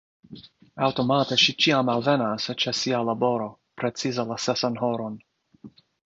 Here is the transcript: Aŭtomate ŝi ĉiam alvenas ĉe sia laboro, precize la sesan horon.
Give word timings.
Aŭtomate 0.85 1.35
ŝi 1.41 1.53
ĉiam 1.65 1.91
alvenas 1.95 2.47
ĉe 2.63 2.73
sia 2.79 3.01
laboro, 3.09 3.49
precize 3.83 4.25
la 4.31 4.39
sesan 4.47 4.79
horon. 4.85 5.21